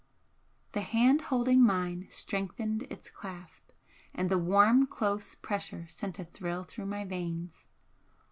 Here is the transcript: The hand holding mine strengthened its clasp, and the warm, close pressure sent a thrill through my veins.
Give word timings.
The 0.71 0.81
hand 0.81 1.21
holding 1.29 1.61
mine 1.63 2.07
strengthened 2.09 2.87
its 2.89 3.07
clasp, 3.11 3.69
and 4.15 4.31
the 4.31 4.39
warm, 4.39 4.87
close 4.87 5.35
pressure 5.35 5.85
sent 5.89 6.17
a 6.17 6.25
thrill 6.25 6.63
through 6.63 6.87
my 6.87 7.05
veins. 7.05 7.67